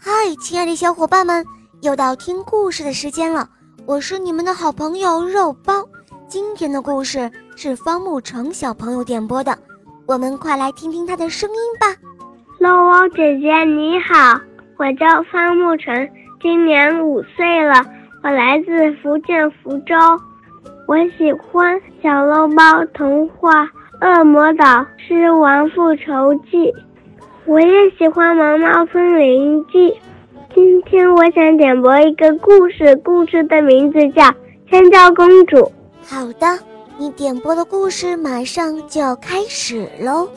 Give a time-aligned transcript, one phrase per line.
[0.00, 0.10] 嗨，
[0.40, 1.44] 亲爱的小伙伴们，
[1.82, 3.48] 又到听故事的时间了。
[3.84, 5.84] 我是你们的好朋友肉包。
[6.28, 9.58] 今天的故事是方木成小朋友点播的，
[10.06, 11.88] 我们快来听听他的声音吧。
[12.60, 14.40] 肉包姐姐你好，
[14.76, 16.08] 我叫方木成，
[16.40, 17.84] 今年五岁了，
[18.22, 19.96] 我来自福建福州。
[20.86, 23.64] 我喜欢《小肉包童话》
[24.00, 26.72] 《恶魔岛狮王复仇记》。
[27.48, 29.78] 我也喜欢《毛毛森林记》。
[30.54, 34.22] 今天我想点播一个故事，故事的名字叫
[34.70, 35.56] 《香蕉公主》。
[36.04, 36.62] 好的，
[36.98, 40.28] 你点播的故事马上就要开始喽。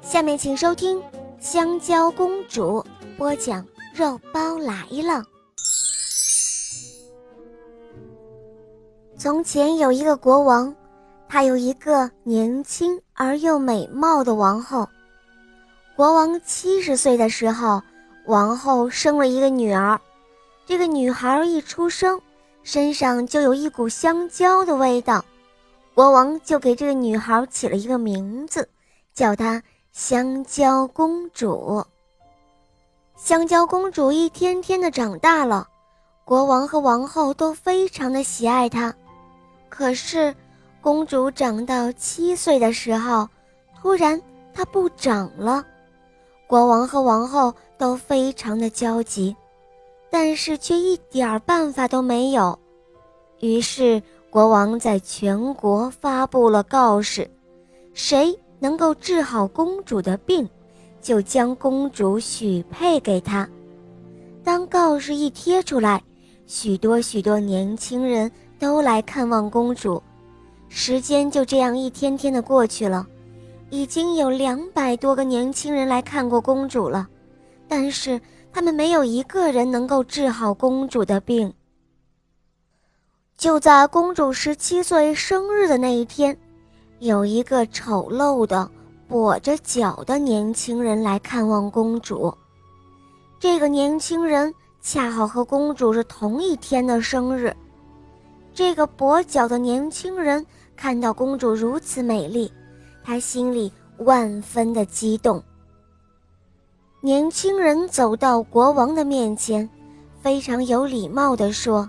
[0.00, 0.98] 下面请收听
[1.38, 2.82] 《香蕉公主》
[3.18, 3.62] 播讲，
[3.94, 4.72] 肉包来
[5.06, 5.22] 了。
[9.18, 10.74] 从前有一个国王，
[11.28, 14.88] 他有一个年轻而又美貌的王后。
[16.00, 17.82] 国王七十岁的时候，
[18.24, 20.00] 王后生了一个女儿。
[20.64, 22.18] 这个女孩一出生，
[22.62, 25.22] 身上就有一股香蕉的味道。
[25.92, 28.66] 国王就给这个女孩起了一个名字，
[29.12, 31.84] 叫她香蕉公主。
[33.14, 35.68] 香蕉公主一天天的长大了，
[36.24, 38.94] 国王和王后都非常的喜爱她。
[39.68, 40.34] 可是，
[40.80, 43.28] 公主长到七岁的时候，
[43.78, 44.18] 突然
[44.54, 45.62] 她不长了。
[46.50, 49.36] 国王和王后都非常的焦急，
[50.10, 52.58] 但是却一点办法都没有。
[53.38, 57.30] 于是国王在全国发布了告示：
[57.94, 60.50] 谁能够治好公主的病，
[61.00, 63.48] 就将公主许配给他。
[64.42, 66.02] 当告示一贴出来，
[66.48, 68.28] 许多许多年轻人
[68.58, 70.02] 都来看望公主。
[70.68, 73.06] 时间就这样一天天的过去了。
[73.70, 77.08] 已经有两百多个年轻人来看过公主了，
[77.68, 78.20] 但是
[78.52, 81.52] 他们没有一个人能够治好公主的病。
[83.36, 86.36] 就在公主十七岁生日的那一天，
[86.98, 88.68] 有一个丑陋的
[89.08, 92.34] 跛着脚的年轻人来看望公主。
[93.38, 97.56] 这个年轻人恰好和公主是同一天的生日。
[98.52, 100.44] 这个跛脚的年轻人
[100.76, 102.52] 看到公主如此美丽。
[103.02, 105.42] 他心里万分的激动。
[107.00, 109.68] 年轻人走到国王的面前，
[110.20, 111.88] 非常有礼貌地说：“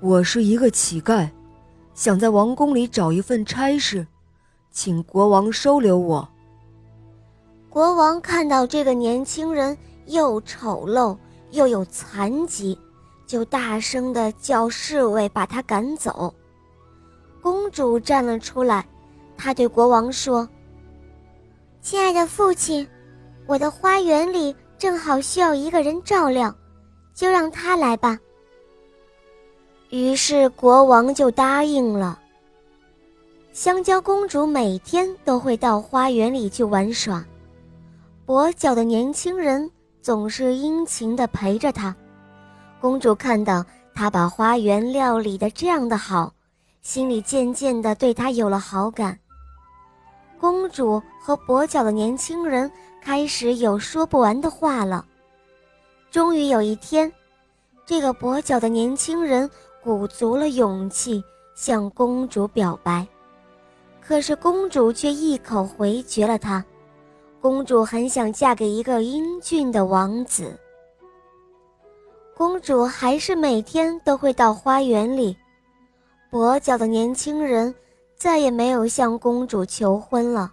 [0.00, 1.30] 我是一个乞丐，
[1.94, 4.06] 想在王宫里找一份差事，
[4.70, 6.28] 请国王收留我。”
[7.70, 9.76] 国王看到这个年轻人
[10.06, 11.16] 又丑陋
[11.52, 12.78] 又有残疾，
[13.26, 16.34] 就大声地叫侍卫把他赶走。
[17.40, 18.86] 公主站了出来。
[19.42, 20.46] 他对国王说
[21.80, 22.86] ：“亲爱的父亲，
[23.46, 26.54] 我的花园里正好需要一个人照料，
[27.14, 28.18] 就让他来吧。”
[29.88, 32.20] 于是国王就答应了。
[33.52, 37.24] 香蕉公主每天都会到花园里去玩耍，
[38.26, 39.68] 跛脚的年轻人
[40.02, 41.96] 总是殷勤地陪着她。
[42.78, 43.64] 公主看到
[43.94, 46.32] 他把花园料理得这样的好，
[46.82, 49.18] 心里渐渐地对他有了好感。
[50.40, 52.70] 公主和跛脚的年轻人
[53.02, 55.04] 开始有说不完的话了。
[56.10, 57.12] 终于有一天，
[57.84, 59.48] 这个跛脚的年轻人
[59.82, 61.22] 鼓足了勇气
[61.54, 63.06] 向公主表白，
[64.00, 66.64] 可是公主却一口回绝了他。
[67.38, 70.58] 公主很想嫁给一个英俊的王子。
[72.34, 75.36] 公主还是每天都会到花园里。
[76.30, 77.74] 跛脚的年轻人。
[78.20, 80.52] 再也没有向公主求婚了，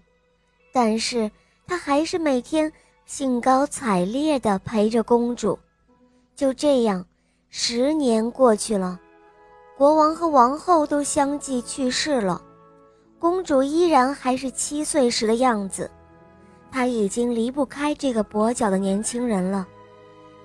[0.72, 1.30] 但是
[1.68, 2.72] 他还是每天
[3.06, 5.60] 兴高采烈地陪着公主。
[6.34, 7.06] 就这样，
[7.50, 8.98] 十年过去了，
[9.78, 12.42] 国王和王后都相继去世了，
[13.20, 15.92] 公主依然还是七岁时的样子。
[16.72, 19.68] 她已经离不开这个跛脚的年轻人了，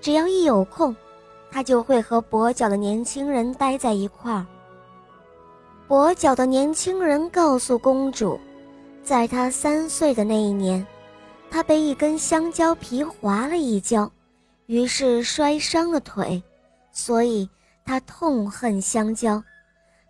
[0.01, 0.97] 只要一有空，
[1.53, 4.45] 她就会和跛脚的年轻人待在一块儿。
[5.93, 8.41] 跛脚的年轻人告诉公主，
[9.03, 10.87] 在他三岁的那一年，
[11.51, 14.11] 他被一根香蕉皮划了一跤，
[14.65, 16.43] 于是摔伤了腿，
[16.93, 17.47] 所以
[17.85, 19.45] 他痛恨香蕉。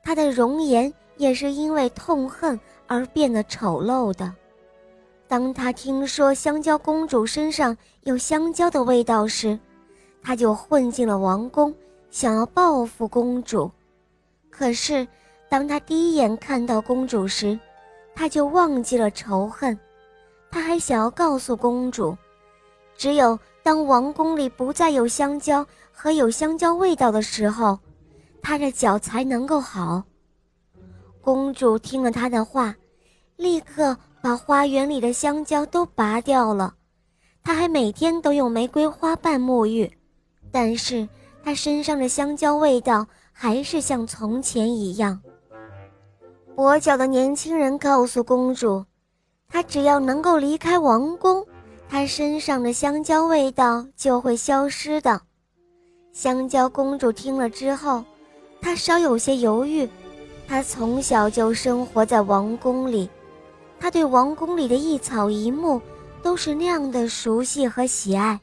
[0.04, 2.56] 他的容颜也是因为痛恨
[2.86, 4.32] 而变得丑陋的。
[5.26, 9.58] 当他听说香蕉公主身上有香蕉的味道时，
[10.22, 11.74] 他就混进了王宫，
[12.12, 13.68] 想要报复公主。
[14.48, 15.04] 可是。
[15.52, 17.60] 当他第一眼看到公主时，
[18.14, 19.78] 他就忘记了仇恨，
[20.50, 22.16] 他还想要告诉公主，
[22.96, 25.62] 只有当王宫里不再有香蕉
[25.92, 27.78] 和有香蕉味道的时候，
[28.40, 30.02] 他的脚才能够好。
[31.20, 32.74] 公主听了他的话，
[33.36, 36.74] 立刻把花园里的香蕉都拔掉了。
[37.44, 39.92] 她还每天都用玫瑰花瓣沐浴，
[40.50, 41.06] 但是
[41.44, 45.20] 她身上的香蕉味道还是像从前一样。
[46.54, 48.84] 跛脚的年轻人告诉公主，
[49.48, 51.44] 他只要能够离开王宫，
[51.88, 55.20] 他身上的香蕉味道就会消失的。
[56.12, 58.04] 香蕉公主听了之后，
[58.60, 59.88] 她稍有些犹豫。
[60.46, 63.08] 她从小就生活在王宫里，
[63.80, 65.80] 她对王宫里的一草一木
[66.22, 68.38] 都是那样的熟悉和喜爱。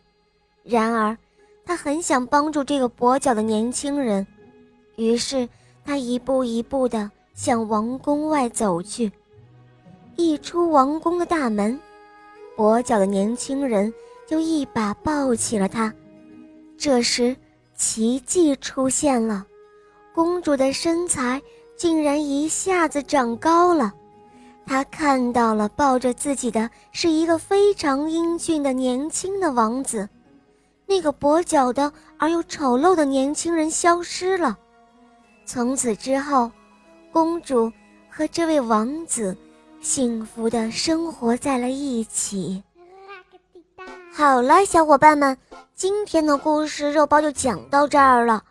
[0.63, 1.15] 然而，
[1.63, 4.25] 她很想帮助这个跛脚的年轻人，
[4.95, 5.47] 于是
[5.85, 7.09] 她一步一步的
[7.41, 9.09] 向王宫外走去。
[10.17, 11.79] 一出王宫的大门，
[12.57, 13.93] 跛脚的年轻人
[14.27, 15.93] 就一把抱起了他。
[16.77, 17.33] 这时，
[17.77, 19.45] 奇迹出现了，
[20.13, 21.41] 公主的身材
[21.77, 23.93] 竟然一下子长高了。
[24.65, 30.09] 她看到了抱着自己的是一个非常英俊的年轻的王子，
[30.85, 34.57] 那个跛脚的而又丑陋的年轻人消失了。
[35.45, 36.51] 从此之后，
[37.11, 37.71] 公主
[38.09, 39.35] 和这位王子
[39.81, 42.61] 幸福的生活在了一起。
[44.13, 45.37] 好了，小伙伴们。
[45.75, 48.43] 今天的故事肉包就讲到这儿了。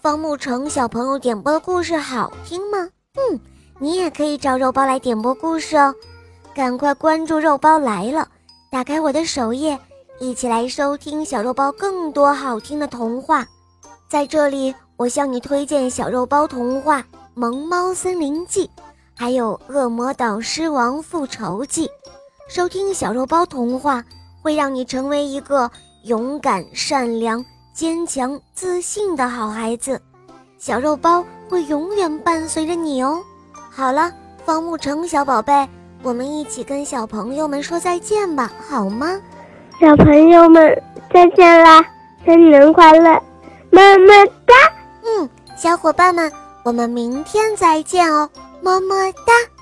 [0.00, 2.88] 方沐橙小朋友点播的故事好听吗？
[3.16, 3.40] 嗯，
[3.80, 5.92] 你也可以找肉包来点播故事哦。
[6.54, 8.28] 赶快关注肉包来了，
[8.70, 9.76] 打开我的首页，
[10.20, 13.44] 一起来收听小肉包更多好听的童话。
[14.08, 17.00] 在这里，我向你推荐小肉包童话
[17.38, 18.64] 《萌猫森林记》，
[19.14, 21.86] 还有《恶魔岛狮王复仇记》。
[22.48, 24.02] 收听小肉包童话
[24.40, 25.70] 会让你成为一个。
[26.04, 27.44] 勇敢、善良、
[27.74, 30.00] 坚强、自信的好孩子，
[30.56, 33.20] 小肉包会永远伴随着你哦。
[33.70, 34.10] 好了，
[34.44, 35.68] 方沐橙小宝贝，
[36.04, 39.20] 我们一起跟小朋友们说再见吧，好吗？
[39.80, 41.84] 小朋友们再见啦，
[42.24, 43.10] 新年快乐，
[43.70, 44.54] 么么哒。
[45.04, 46.32] 嗯，小伙伴们，
[46.66, 48.28] 我们明天再见哦，
[48.60, 49.55] 么么哒。